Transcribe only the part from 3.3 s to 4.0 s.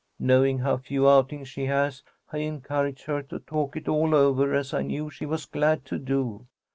talk it